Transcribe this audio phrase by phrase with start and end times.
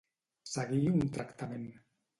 [0.53, 1.71] Seguir un tractament.